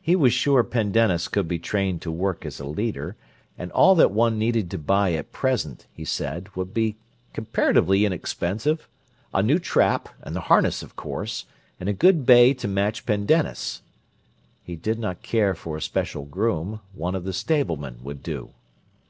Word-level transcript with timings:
He 0.00 0.16
was 0.16 0.32
sure 0.32 0.64
Pendennis 0.64 1.28
could 1.28 1.46
be 1.46 1.58
trained 1.58 2.00
to 2.00 2.10
work 2.10 2.46
as 2.46 2.60
a 2.60 2.64
leader; 2.66 3.18
and 3.58 3.70
all 3.72 3.94
that 3.96 4.10
one 4.10 4.38
needed 4.38 4.70
to 4.70 4.78
buy 4.78 5.12
at 5.12 5.32
present, 5.32 5.86
he 5.92 6.02
said, 6.02 6.48
would 6.56 6.72
be 6.72 6.96
"comparatively 7.34 8.06
inexpensive—a 8.06 9.42
new 9.42 9.58
trap, 9.58 10.08
and 10.22 10.34
the 10.34 10.40
harness, 10.48 10.82
of 10.82 10.96
course, 10.96 11.44
and 11.78 11.90
a 11.90 11.92
good 11.92 12.24
bay 12.24 12.54
to 12.54 12.66
match 12.68 13.04
Pendennis." 13.04 13.82
He 14.62 14.76
did 14.76 14.98
not 14.98 15.20
care 15.20 15.54
for 15.54 15.76
a 15.76 15.82
special 15.82 16.24
groom; 16.24 16.80
one 16.94 17.14
of 17.14 17.24
the 17.24 17.34
stablemen 17.34 17.98
would 18.02 18.22
do. 18.22 18.54